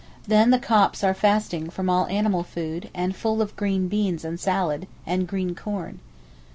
Then 0.25 0.49
the 0.49 0.57
Copts 0.57 1.03
are 1.03 1.13
fasting 1.13 1.69
from 1.69 1.87
all 1.87 2.07
animal 2.07 2.41
food, 2.41 2.89
and 2.91 3.15
full 3.15 3.39
of 3.39 3.55
green 3.55 3.87
beans 3.87 4.25
and 4.25 4.39
salad, 4.39 4.87
and 5.05 5.27
green 5.27 5.53
corn. 5.53 5.99